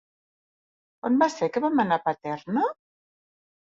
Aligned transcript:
Quan 1.03 1.21
va 1.25 1.29
ser 1.35 1.51
que 1.53 1.65
vam 1.69 1.87
anar 1.87 2.03
a 2.05 2.07
Paterna? 2.09 2.69